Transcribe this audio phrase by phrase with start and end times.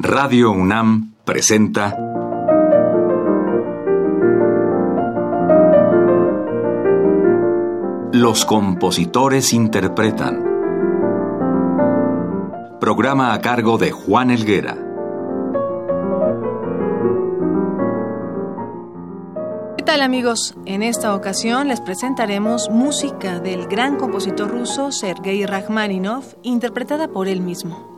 [0.00, 1.98] Radio UNAM presenta
[8.12, 10.44] Los compositores interpretan.
[12.80, 14.76] Programa a cargo de Juan Elguera.
[19.76, 20.54] ¿Qué tal amigos?
[20.64, 27.40] En esta ocasión les presentaremos música del gran compositor ruso Sergei Rachmaninoff, interpretada por él
[27.40, 27.97] mismo.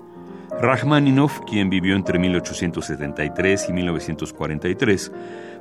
[0.62, 5.12] Rachmaninoff, quien vivió entre 1873 y 1943,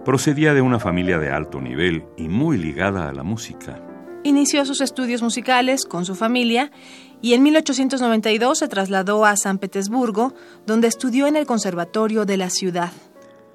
[0.03, 3.81] procedía de una familia de alto nivel y muy ligada a la música.
[4.23, 6.71] Inició sus estudios musicales con su familia
[7.21, 10.33] y en 1892 se trasladó a San Petersburgo,
[10.67, 12.91] donde estudió en el Conservatorio de la ciudad.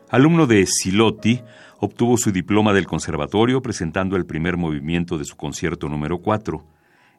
[0.09, 1.43] Alumno de Silotti,
[1.79, 6.65] obtuvo su diploma del conservatorio presentando el primer movimiento de su concierto número 4.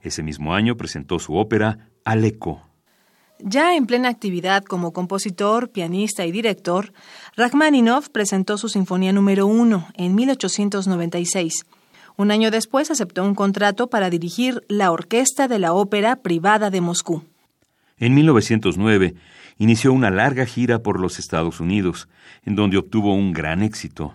[0.02, 2.75] Ese mismo año presentó su ópera Aleco.
[3.40, 6.94] Ya en plena actividad como compositor, pianista y director,
[7.36, 11.66] Rachmaninoff presentó su Sinfonía número 1 en 1896.
[12.18, 16.80] Un año después aceptó un contrato para dirigir la Orquesta de la Ópera Privada de
[16.80, 17.24] Moscú.
[17.98, 19.16] En 1909
[19.58, 22.08] inició una larga gira por los Estados Unidos,
[22.46, 24.14] en donde obtuvo un gran éxito.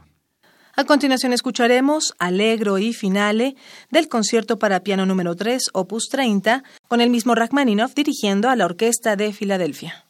[0.81, 3.55] A continuación escucharemos Allegro y Finale
[3.91, 8.65] del concierto para piano número 3, opus 30, con el mismo Rachmaninoff dirigiendo a la
[8.65, 10.07] Orquesta de Filadelfia.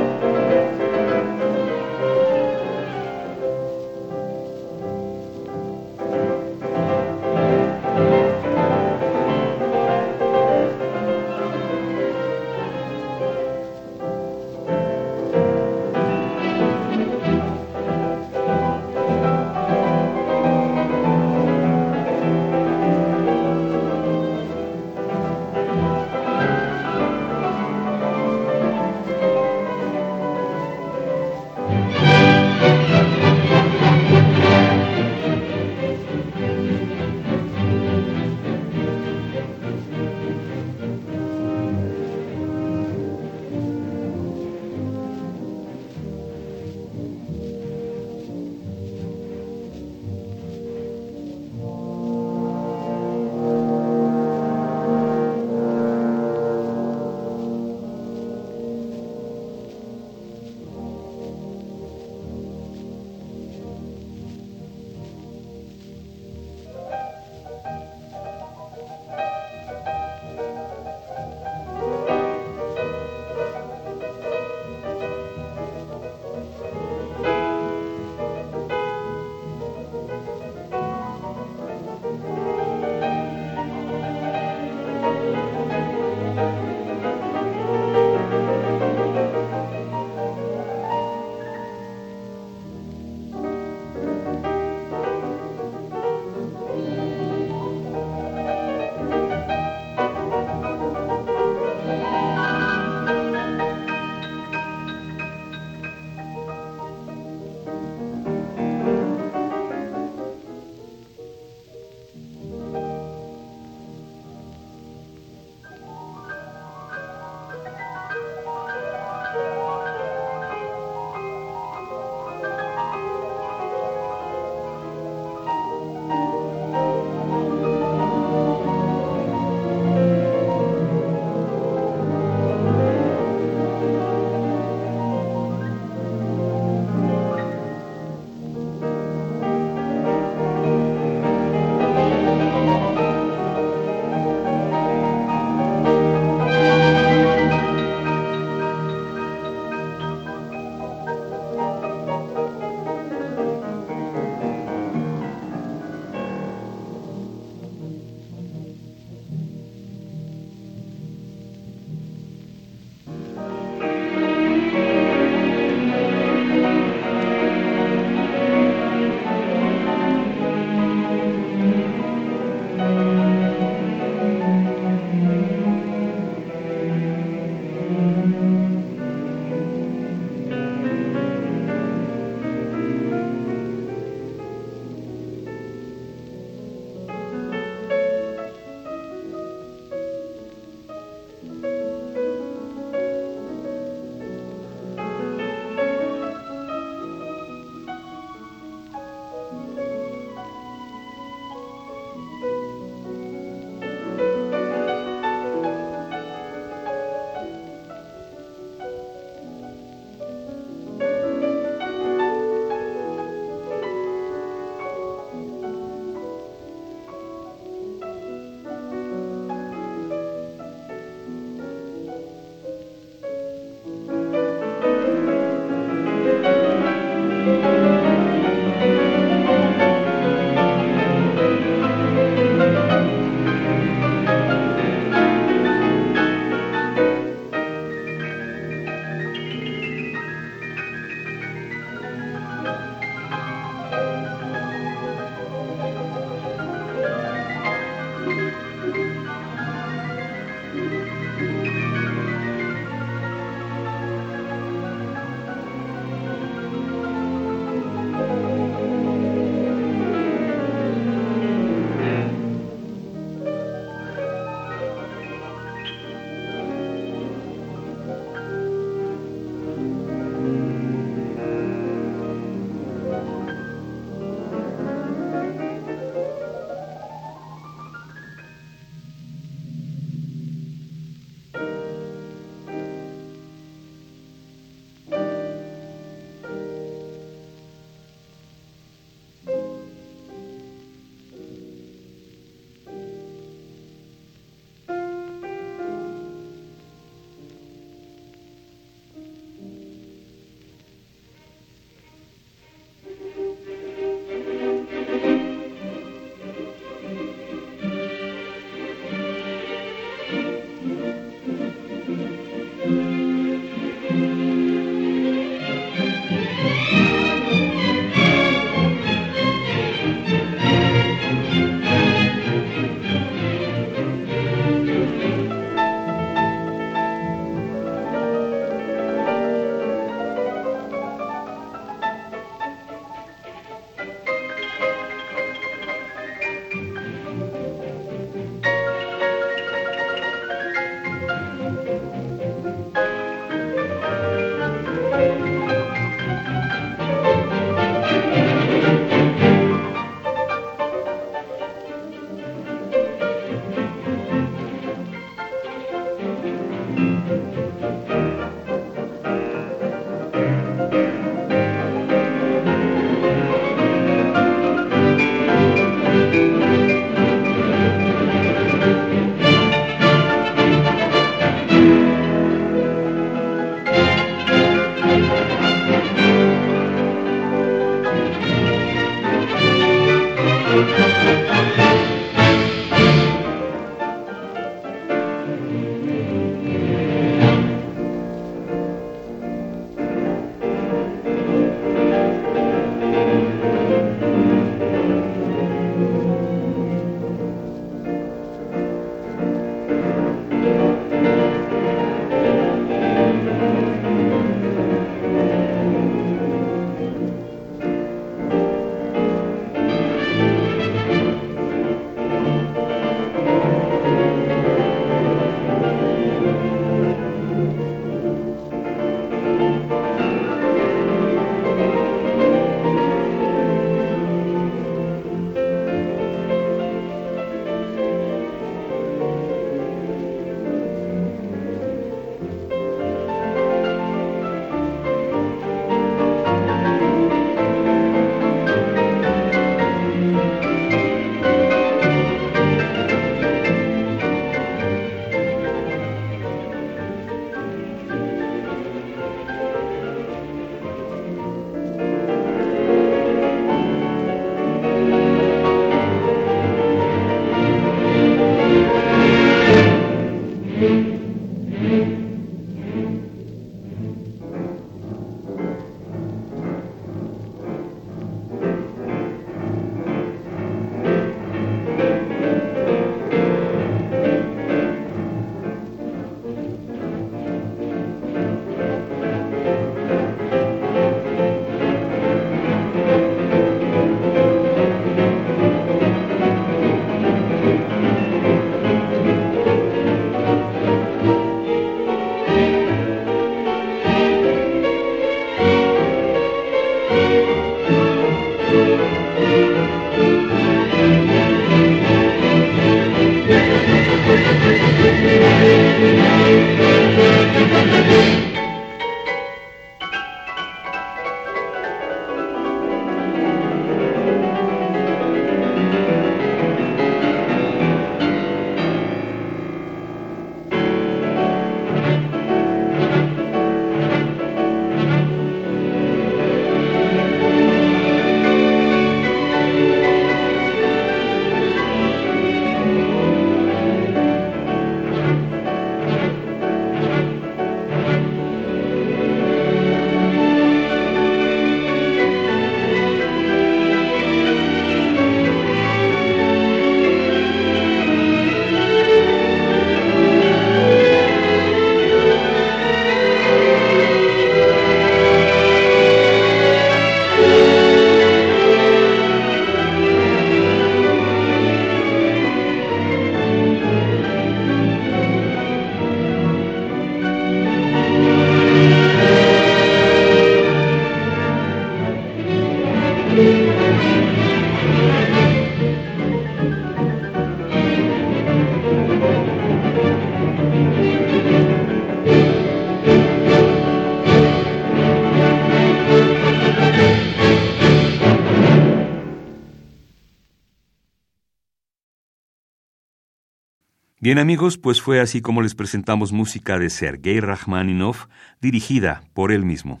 [594.22, 598.26] Bien amigos, pues fue así como les presentamos música de Sergei Rachmaninoff,
[598.60, 600.00] dirigida por él mismo.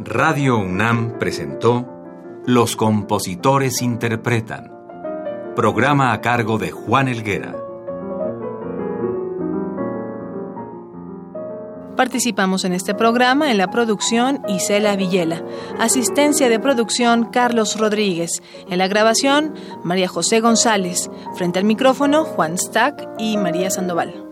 [0.00, 1.88] Radio UNAM presentó
[2.44, 4.70] Los compositores interpretan,
[5.56, 7.61] programa a cargo de Juan Elguera.
[11.96, 15.42] Participamos en este programa en la producción Isela Villela,
[15.78, 22.56] asistencia de producción Carlos Rodríguez, en la grabación María José González, frente al micrófono Juan
[22.56, 24.31] Stack y María Sandoval.